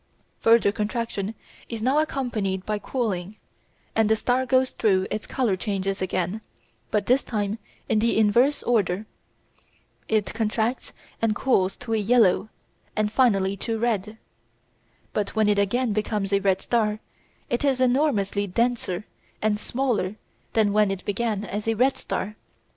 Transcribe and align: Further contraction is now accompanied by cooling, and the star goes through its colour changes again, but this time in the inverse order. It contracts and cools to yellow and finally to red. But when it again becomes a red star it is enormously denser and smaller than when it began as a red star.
Further 0.39 0.71
contraction 0.71 1.35
is 1.69 1.79
now 1.79 1.99
accompanied 1.99 2.65
by 2.65 2.79
cooling, 2.79 3.35
and 3.95 4.09
the 4.09 4.15
star 4.15 4.47
goes 4.47 4.71
through 4.71 5.05
its 5.11 5.27
colour 5.27 5.55
changes 5.55 6.01
again, 6.01 6.41
but 6.89 7.05
this 7.05 7.23
time 7.23 7.59
in 7.87 7.99
the 7.99 8.17
inverse 8.17 8.63
order. 8.63 9.05
It 10.09 10.33
contracts 10.33 10.91
and 11.21 11.35
cools 11.35 11.77
to 11.77 11.93
yellow 11.93 12.49
and 12.95 13.11
finally 13.11 13.55
to 13.57 13.77
red. 13.77 14.17
But 15.13 15.35
when 15.35 15.47
it 15.47 15.59
again 15.59 15.93
becomes 15.93 16.33
a 16.33 16.39
red 16.41 16.63
star 16.63 16.99
it 17.51 17.63
is 17.63 17.79
enormously 17.79 18.47
denser 18.47 19.05
and 19.39 19.59
smaller 19.59 20.15
than 20.53 20.73
when 20.73 20.89
it 20.89 21.05
began 21.05 21.45
as 21.45 21.67
a 21.67 21.75
red 21.75 21.95
star. 21.95 22.37